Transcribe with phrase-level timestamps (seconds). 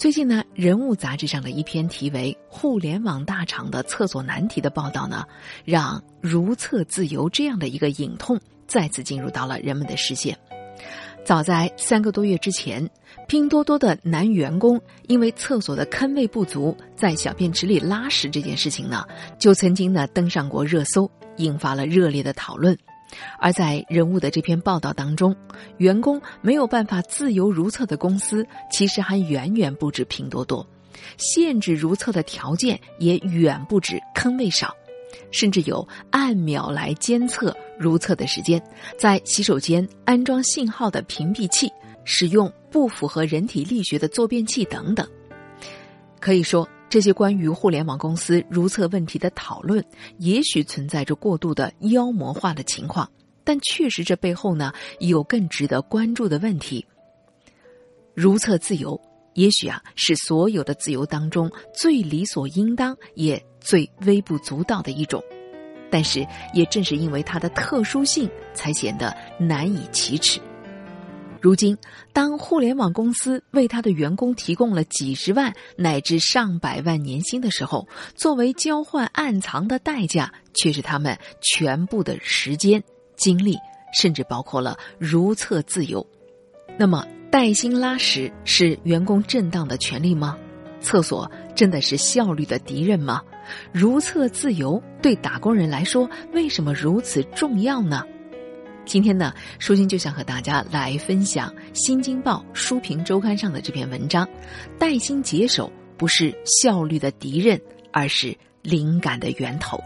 [0.00, 5.26] 最近呢，《人物》杂志上的一篇题为《互联网大厂的厕所难题》的报道呢，
[5.62, 10.34] 让如厕自由这样的一个隐痛再次进入到了人们的视线。
[11.22, 12.88] 早在三个多月之前，
[13.28, 19.04] 拼多多的男员工因为厕所的坑位不足，在小便池里拉屎这件事情呢，
[19.38, 22.74] 就曾经呢登上过热搜，引发了热烈的讨论。
[23.38, 25.34] 而在人物的这篇报道当中，
[25.78, 30.66] 员工没有办法自由如厕的公司，其实还远远不止拼多多，
[31.16, 34.74] 限制如厕的条件也远不止坑位少，
[35.30, 38.62] 甚至有按秒来监测如厕的时间，
[38.98, 41.70] 在洗手间安装信号的屏蔽器，
[42.04, 45.08] 使用不符合人体力学的坐便器等等。
[46.20, 46.68] 可以说。
[46.90, 49.82] 这些关于互联网公司如厕问题的讨论，
[50.18, 53.08] 也许存在着过度的妖魔化的情况，
[53.44, 56.84] 但确实这背后呢有更值得关注的问题。
[58.12, 59.00] 如厕自由，
[59.34, 65.22] 也许啊是所有的自由当中最理所应当也最微不足道的一种，
[65.92, 70.40] 但是也正是因为它的特殊性，才显得难以启齿。
[71.40, 71.76] 如今，
[72.12, 82.82] 当互联网公司为他的员工提供了几十万乃至上百万年薪的时候，作为交换暗藏的代价，却是他们全部的时间、
[83.16, 83.56] 精力，
[83.98, 86.06] 甚至包括了如厕自由。
[86.78, 90.36] 那么，带薪拉屎是员工正当的权利吗？
[90.82, 93.22] 厕所真的是效率的敌人吗？
[93.72, 98.04] 如厕自由对打工人来说，为什么如此重要呢？
[98.86, 104.28] 今天呢，舒心就想和大家来分享《新京报》书评周刊上的这篇文章：
[104.78, 107.60] 带薪解手不是效率的敌人，
[107.92, 109.78] 而是灵感的源头。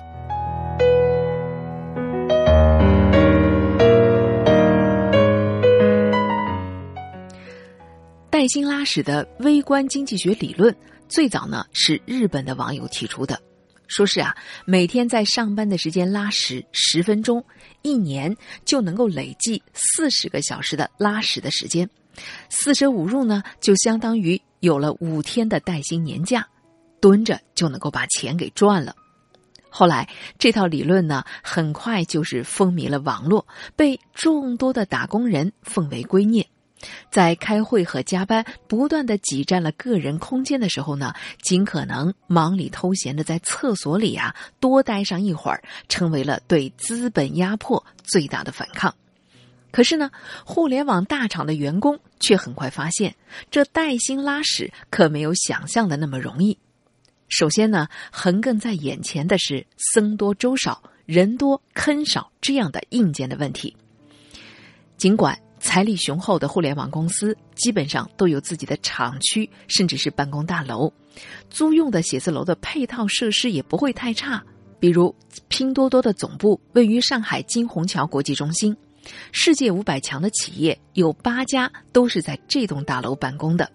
[8.31, 10.75] 带薪拉屎的微观经济学理论，
[11.08, 13.39] 最早呢是日本的网友提出的。
[13.87, 17.45] 说是啊，每天在上班的时间拉屎十分钟，
[17.83, 21.89] 一年就能够累计四十个小时的拉屎的时间，
[22.48, 26.47] 四舍五入呢，就相当于有了五天的带薪年假，
[27.01, 28.95] 蹲着就能够把钱给赚了。
[29.69, 30.08] 后来
[30.39, 36.47] 这套理论呢，很快就是风靡了网络，被众多的打工人奉为圭臬。
[37.11, 48.95] 在开会和加班不断的挤占了个人空间的时候呢，尽可能忙里偷闲的在厕所里啊多待上一会儿，成为了对资本压迫最大的反抗。
[49.70, 50.11] 可是呢，
[50.45, 53.14] 互联网大厂的员工却很快发现，
[53.51, 56.58] 这带薪拉屎可没有想象的那么容易。
[57.28, 63.77] 首先呢，横亘在眼前的是僧多粥少、人多坑少这样的硬件的问题。
[64.96, 65.36] 尽管。
[65.64, 70.92] 财力雄厚的互联网公司基本上都有自己的厂区，甚至是办公大楼，
[71.48, 74.45] 租用的写字楼的配套设施也不会太差。
[74.79, 75.13] 比如
[75.48, 78.77] 拼多多的总部位于上海金虹桥国际中心，
[79.33, 83.69] 世界五百强的企业有八家都是在这栋大楼办公的。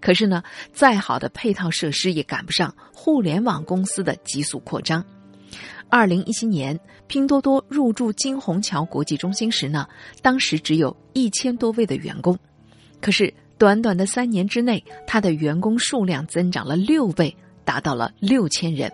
[0.00, 0.40] 可是呢，
[0.72, 5.04] 再好的配套设施也赶不上互联网公司的急速扩张。
[5.88, 9.86] 二零一七年，拼多多入驻金虹桥国际中心时呢，
[10.20, 12.38] 当时只有一千多位的员工，
[13.00, 18.92] 可是短短的三年之内，它的员工数量增长了六倍，达到了六千人，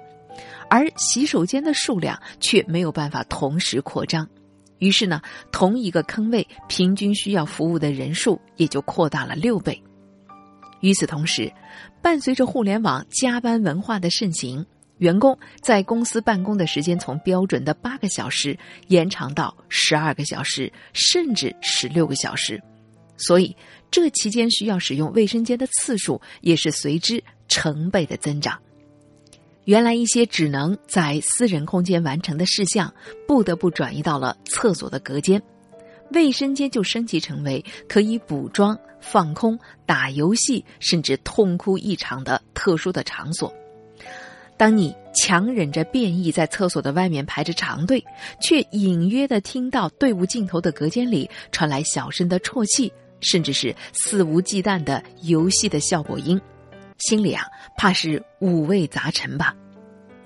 [0.71, 4.29] 而洗手间的数量却没有办法同时扩张，
[4.79, 9.83] 于是呢，同一个坑位平均需要服务的人数也就扩大了六倍。
[10.81, 11.53] 与此同时，
[12.01, 14.65] 伴随着互联网加班文化的盛行。
[14.99, 18.57] 员工在公司办公的时间从标准的八个小时
[18.89, 22.63] 延长到十二个小时，甚至十六个小时，
[23.17, 23.57] 所以
[23.91, 28.59] 这期间需要使用卫生间的次数也是随之成倍的增长。
[29.65, 32.93] 原来一些只能在私人空间完成的事项，
[33.27, 35.43] 不得不转移到了厕所的隔间，
[36.13, 43.53] 卫生间就升级成为可以补妆、放空、打游戏，甚至痛哭一场的特殊的场所。
[44.65, 48.03] 当你强忍着便意在厕所的外面排着长队，
[48.41, 52.91] 却隐约的听到队伍尽头的隔间里传来小声的啜泣，
[53.21, 56.41] 甚至是肆无忌惮的游戏的效果音，
[56.97, 57.45] 心里啊
[57.77, 59.55] 怕是五味杂陈吧。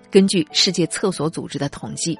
[0.08, 2.16] 根据世界厕所组织的统计，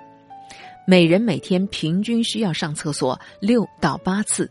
[0.88, 4.50] 每人每天平均需要上厕所六到八次，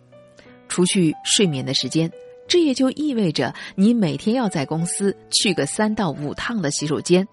[0.69, 2.09] 除去睡眠的时间，
[2.47, 7.27] 这也就意味着你每天要在公司去个三到五趟的洗手间。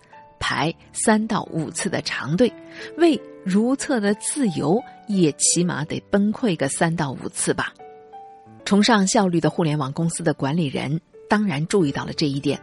[0.47, 2.53] 排三到五次的长队，
[2.99, 7.73] 为如厕的自由也起码得崩溃个三到五次吧。
[8.67, 11.01] 崇尚效率的互联网公司的管理人
[11.31, 12.61] 当然注意到了这一点。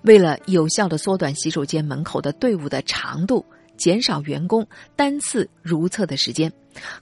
[0.00, 3.44] 为了有效的缩短洗手间门口的队伍的长度，
[3.76, 4.66] 减少员工
[4.96, 6.50] 单次如厕的时间，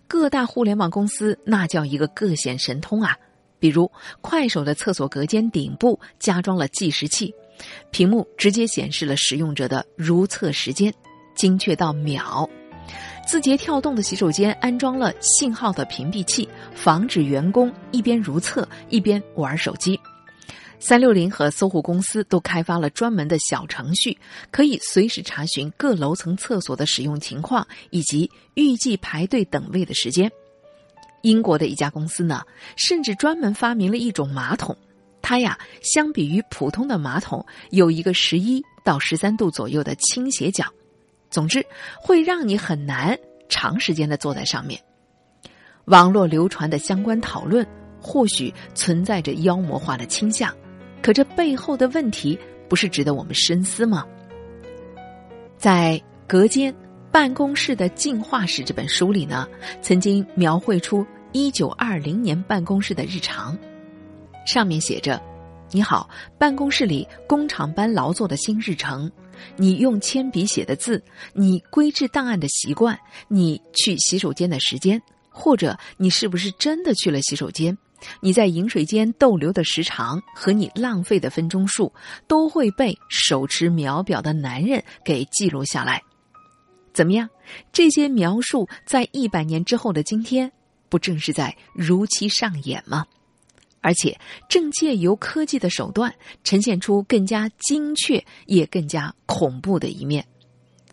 [0.09, 3.17] 各大互联网公司那叫一个各显神通啊！
[3.61, 3.89] 比如
[4.21, 7.33] 快手的厕所隔间顶部加装了计时器，
[7.91, 10.93] 屏幕直接显示了使用者的如厕时间，
[11.35, 12.49] 精确到秒。
[13.27, 19.99] 字节跳动的洗手间安装了信号的屏蔽器，防止员工一边如厕一边玩手机。
[20.81, 24.19] 三六零和搜狐公司都开发了专门的小程序，
[24.51, 30.29] 可以随时查询各楼层厕所的使用情况以及预计排队等位的时间。
[31.23, 32.43] 英国的一家公司呢，
[32.77, 34.77] 甚至专门发明了一种马桶，
[35.33, 40.67] 它呀，相比于普通的马桶，有一个十一到十三度左右的倾斜角，
[41.31, 41.65] 总之
[41.99, 43.19] 会让你很难
[43.49, 44.79] 长时间的坐在上面。
[45.87, 47.67] 网络流传的相关讨论，
[47.99, 50.55] 或许存在着妖魔化的倾向。
[51.01, 52.39] 可这背后的问题
[52.69, 54.07] 不是值得我们深思吗？
[55.57, 56.75] 在《隔间
[57.11, 59.49] 办公室的进化史》这本书里呢，
[59.81, 63.57] 曾经描绘出一九二零年办公室的日常，
[64.47, 65.21] 上面写着
[65.71, 66.09] ：“你好，
[66.39, 69.11] 办公室里工厂般劳作的新日程，
[69.57, 71.03] 你用铅笔写的字，
[71.33, 72.99] 你规制档案的习惯，
[73.29, 75.01] 你去洗手间的时间，
[75.31, 77.77] 或者你是不是真的去了洗手间？”
[78.19, 81.93] 你在饮水间逗留的时长和你浪费的分钟数，
[82.27, 86.03] 都会被手持秒表的男人给记录下来。
[86.93, 87.29] 怎么样？
[87.73, 90.51] 这些描述在一百年之后的今天，
[90.89, 93.07] 不正是在如期上演吗？
[93.83, 94.19] 而且
[94.49, 96.15] 正借由科技的手段，
[96.45, 100.25] 呈现出更加精确也更加恐怖的一面，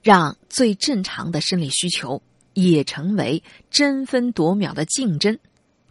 [0.04, 2.22] 让最正常的生理需求
[2.54, 5.38] 也成为争分夺秒的竞争。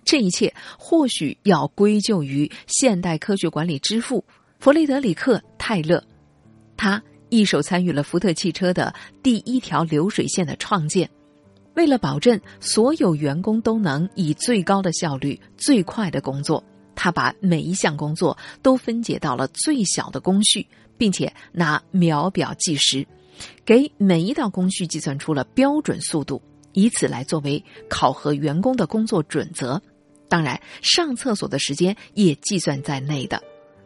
[0.05, 4.25] 这一切或许要归咎于现代科学管理之父
[4.59, 6.03] 弗雷德里克·泰勒，
[6.77, 8.93] 他一手参与了福特汽车的
[9.23, 11.09] 第一条流水线的创建。
[11.75, 16.65] 为了保证所有员工都能以最高的效率、最快的工作，
[17.01, 20.67] 他把每一项工作都分解到了最小的工序，
[20.97, 23.07] 并且拿秒表计时，
[23.65, 26.43] 给每一道工序计算出了标准速度，
[26.73, 29.81] 以此来作为考核员工的工作准则。
[30.29, 33.41] 当然，上厕所的时间也计算在内的，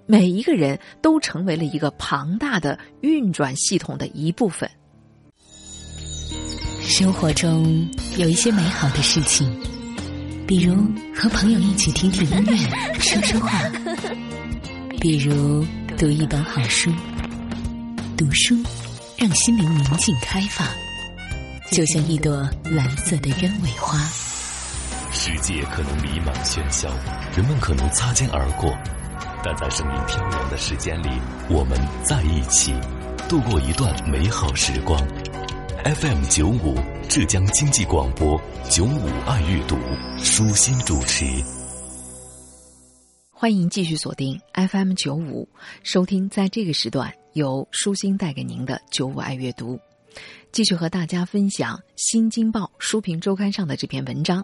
[0.06, 4.70] 每一个人都成为了一个庞大的运转系统的一部分。
[6.80, 7.86] 生活中
[8.16, 9.54] 有一些美好的事情，
[10.54, 10.76] 比如
[11.16, 13.58] 和朋友一起听听音乐、说说话；
[15.00, 15.64] 比如
[15.96, 16.92] 读一本好书。
[18.18, 18.54] 读书
[19.16, 20.68] 让心灵宁静开放，
[21.70, 23.98] 就像一朵蓝色的鸢尾花。
[25.10, 26.86] 世界可能弥漫喧嚣，
[27.34, 28.76] 人们可能擦肩而过，
[29.42, 31.08] 但在声音飘扬的时间里，
[31.48, 32.74] 我们在一起，
[33.26, 35.02] 度过一段美好时光。
[35.82, 36.78] FM 九五
[37.14, 39.76] 浙江经济广播九五爱阅读，
[40.16, 41.26] 舒心主持。
[43.30, 45.46] 欢迎继续锁定 FM 九五，
[45.82, 49.78] 收听在这个时段由舒心带给您的九五爱阅读。
[50.52, 54.42] 继续和大家分享《新京报》书评周刊上的这篇文章：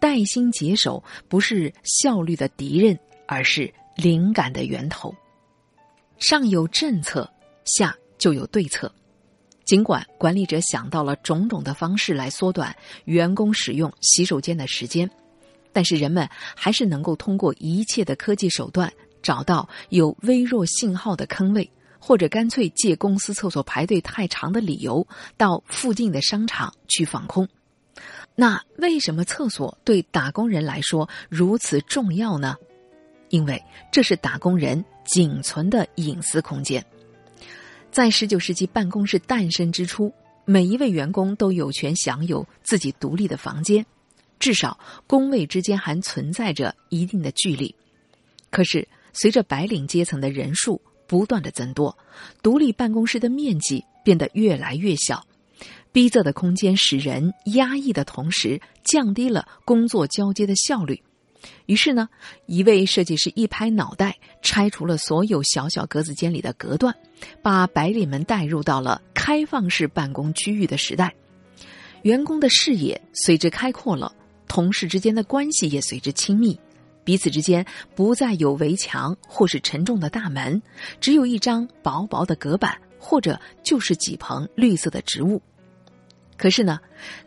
[0.00, 5.14] 带薪解手不是效率的敌人，而是灵感的源头。
[6.16, 7.30] 上有政策，
[7.66, 8.90] 下就有对策。
[9.66, 15.10] 尽管管理者想到了种种的方式来缩短员工使用洗手间的时间，
[15.72, 21.70] 但是人们还是能够通过一切的科技手段找到有微弱信号的坑位。
[21.98, 25.04] 或者干脆借公司厕所排队太长的理由，
[25.36, 27.48] 到附近的商场去放空。
[28.36, 32.54] 那为什么厕所对打工人来说如此重要呢？
[33.30, 36.84] 因为这是打工人仅存的隐私空间。
[37.96, 40.12] 在十九世纪办公室诞生之初，
[40.44, 43.82] 每一位员工都有权享有自己独立的房间，
[44.38, 47.74] 至少工位之间还存在着一定的距离。
[48.50, 51.96] 可是随着白领阶层的人数，不断的增多，
[52.42, 55.26] 独立办公室的面积变得越来越小，
[55.90, 61.02] 逼仄的空间使人压抑的同时，降低了工作交接的效率。
[61.66, 62.08] 于是呢，
[62.46, 66.94] 一位设计师一拍脑袋，拆除了所有小小格子间里的隔断，
[67.42, 71.14] 把白领们带入到了开放式办公区域的时代。
[72.02, 74.14] 员工的视野随之开阔了，
[74.46, 76.58] 同事之间的关系也随之亲密。
[77.02, 80.60] 彼此之间不再有围墙或是沉重的大门，
[81.00, 85.40] 只有一张薄薄的隔板，或者就是几盆绿色的植物。
[86.36, 86.78] 可是呢，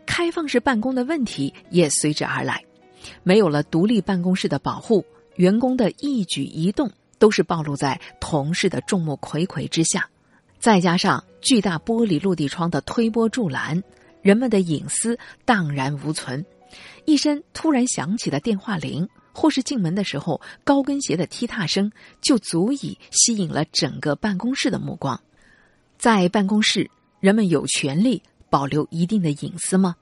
[0.06, 2.62] 开放式办公的问题也随之而来。
[3.22, 5.04] 没有了独立办公室的保护，
[5.36, 10.08] 员工的一举一动都是暴露在同事的众目睽睽之下，
[10.58, 13.82] 再加上巨大玻璃落地窗的推波助澜，
[14.22, 16.44] 人们的隐私荡然无存。
[17.04, 21.90] 一声突然响起的电话铃，或是进门的时候高跟鞋的踢踏声，
[22.20, 25.20] 就足以吸引了整个办公室的目光。
[25.98, 29.96] 在办公室，人们有权利保留一定的隐私吗？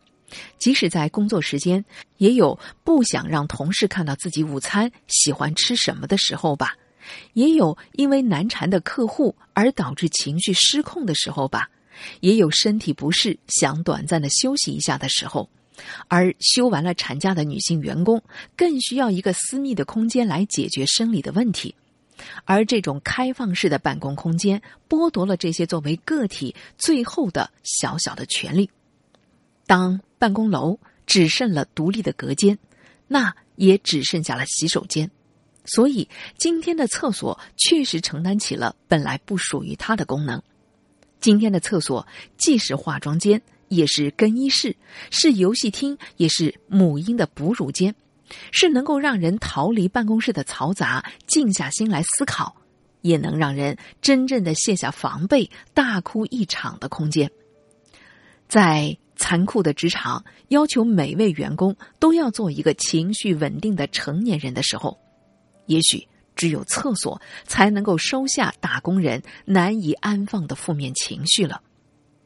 [0.59, 1.85] 即使在工作时间，
[2.19, 6.77] 也有不想让同事看到自己午餐喜欢吃什么的时候吧？
[7.33, 11.71] 也有因为难缠的客户而导致情绪失控的时候吧？
[12.21, 15.49] 也有身体不适想短暂的休息一下的时候。
[16.09, 18.23] 而休完了产假的女性员工，
[18.57, 21.75] 更需要一个私密的空间来解决生理的问题。
[22.45, 28.69] 而这种开放式的办公空间，剥夺了这些作为个体最后的小小的权利。
[29.69, 32.59] 当办公楼只剩了独立的隔间，
[33.07, 35.09] 那也只剩下了洗手间。
[35.67, 36.09] 所以，
[36.39, 40.43] 今天的厕所确实承担起了本来不属于它的功能。
[41.21, 42.07] 今天的厕所
[42.39, 44.75] 既是化妆间，也是更衣室，
[45.11, 47.95] 是游戏厅，也是母婴的哺乳间，
[48.51, 52.57] 是能够让人逃离办公室的嘈杂，静下心来思考，
[53.03, 57.31] 也能让人真正的卸下防备，大哭一场的空间。
[58.49, 64.99] 在残酷的职场要求每位员工都要做一个情绪稳定的成年人的时候，
[65.67, 71.61] 也许只有厕所才能够收下打工人难以安放的负面情绪了。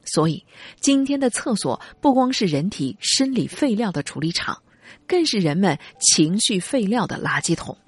[0.05, 0.45] 所以，
[0.81, 4.61] 今天的厕所不光是人体生理废料的处理厂，
[5.07, 7.79] 更是人们情绪废料的垃圾桶。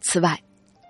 [0.00, 0.40] 此外，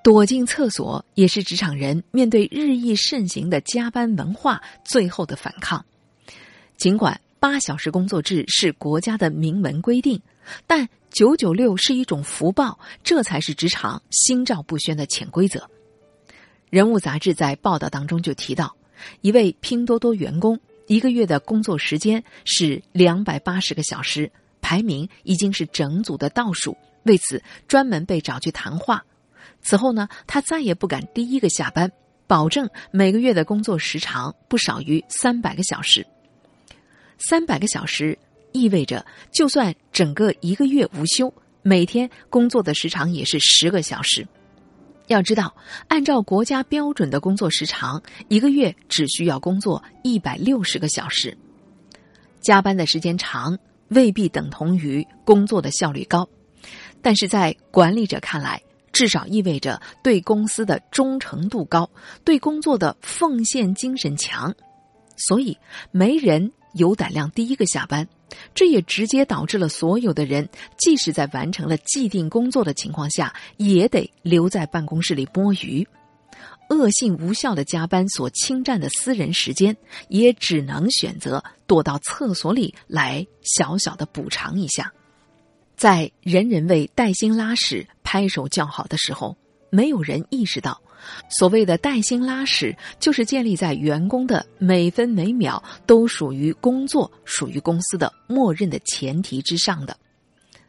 [0.03, 5.83] 躲进厕所也是职场人面对日益盛行的加班文化最后的反抗。
[6.76, 10.19] 尽管八小时工作制是国家的明文规定，
[10.67, 15.69] 但九九六是一种福报，这才是职场心照不宣的潜规则。
[16.71, 18.75] 人物杂志在报道当中就提到，
[19.21, 24.33] 一位拼多多员工一个月的工作时间是两百八十个小时，
[24.63, 26.75] 排名已经是整组的倒数。
[27.03, 29.05] 为此，专门被找去谈话。
[29.61, 31.93] 此后呢，他再也不敢第一个下班，
[32.27, 36.07] 保证每个月的工作时长不少于三百个小时。
[37.18, 38.18] 三百个小时
[38.52, 44.26] 意味着，就算整个一个月无休，每天工作的时长也是十个小时。
[45.06, 45.54] 要知道，
[45.88, 51.37] 按照国家标准的工作时长，一个月只需要工作一百六十个小时。
[52.40, 56.28] 加班的时间长，未必等同于工作的效率高，
[57.02, 61.90] 但是在管理者看来，至少意味着对公司的忠诚度高，
[62.25, 64.54] 对工作的奉献精神强。
[65.16, 65.59] 所以，
[65.90, 66.52] 没人。
[66.75, 68.07] 有胆量第一个下班，
[68.54, 75.87] 这也直接导致了所有的人，即使在完成了既定工作的情况下，也得留在办公室里摸鱼。
[76.71, 79.76] 恶性无效的加班所侵占的私人时间，
[80.09, 84.93] 也只能选择躲到厕所里来小小的补偿一下。
[85.76, 89.37] 在人人为带薪拉屎拍手叫好的时候，
[89.71, 90.81] 没有人意识到。
[91.28, 99.96] 所谓的带薪拉屎，就是建立在员工的每分每秒都属于工作、属于公司的默认的前提之上的。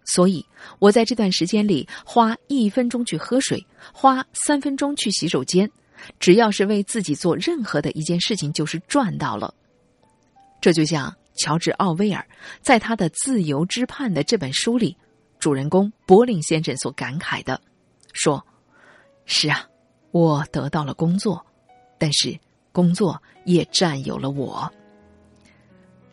[0.05, 0.45] 所以，
[0.77, 5.69] 我在这段时间里花一分钟去喝水，花三分钟去洗手间，
[6.19, 9.51] 只要是为自己做任何的一件事情，就是赚到了。
[10.61, 12.23] 这就像乔治·奥威尔
[12.61, 14.95] 在他的《自由之畔》的这本书里，
[15.39, 17.59] 主人公柏林先生所感慨的，
[18.13, 18.45] 说
[19.25, 19.67] ：“是啊。”
[20.15, 21.45] 我得到了工作，
[21.97, 22.39] 但是
[22.71, 24.71] 工作也占有了我。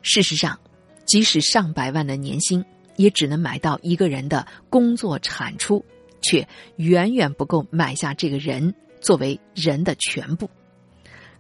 [0.03, 0.59] 事实上，
[1.05, 2.65] 即使上百万的年薪，
[2.97, 5.85] 也只能买到一个人的工作产出，
[6.21, 6.45] 却
[6.79, 10.51] 远远不够买下这个人作为人的全部。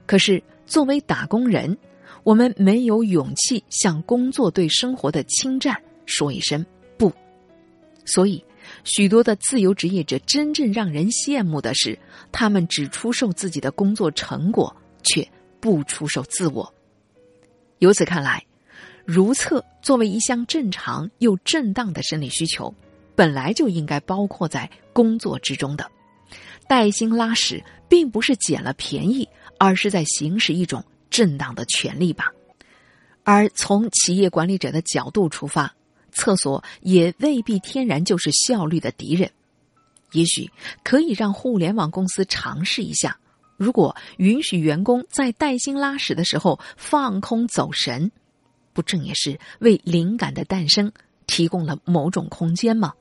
[0.06, 1.76] 可是，作为打工人，
[2.22, 6.64] 我们没有勇气向工作对生活的侵占说一声
[6.96, 7.12] 不，
[8.04, 8.44] 所以。
[8.84, 11.98] 许多的自由职业者真正让人羡慕的是，
[12.30, 15.26] 他们只出售自己的工作成果，却
[15.60, 16.72] 不出售自我。
[17.78, 18.44] 由此看来，
[19.04, 22.72] 如厕作为一项正常又正当的生理需求，
[23.14, 25.90] 本来就应该包括在工作之中的。
[26.68, 29.28] 带薪拉屎并不是捡了便宜，
[29.58, 32.32] 而是在行使一种正当的权利吧。
[33.24, 35.74] 而从企业管理者的角度出发。
[36.12, 39.30] 厕所也未必天然就是效率的敌人，
[40.12, 40.50] 也许
[40.84, 43.18] 可以让互联网公司尝试一下：
[43.56, 48.12] 如果允许员工在带薪拉屎的时候放空走神，
[48.72, 50.92] 不正也是为灵感的诞生
[51.26, 52.92] 提供了某种空间吗？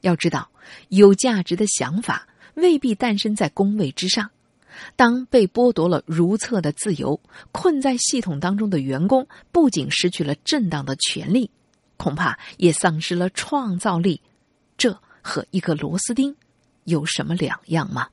[0.00, 0.50] 要知道，
[0.88, 4.30] 有价值的想法未必诞生在工位之上。
[4.96, 7.20] 当被剥夺了如厕的自由，
[7.52, 11.50] 困在系统当中的员工，不仅失去了正当的权利，
[12.02, 14.20] 恐怕也丧失了创造力。
[14.76, 16.34] 这和一个螺丝钉
[16.82, 18.08] 有什么两样吗？